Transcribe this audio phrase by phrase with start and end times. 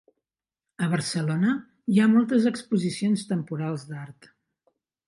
[0.85, 1.53] A Barcelona
[1.97, 4.33] hi ha moltes exposicions temporals d'art.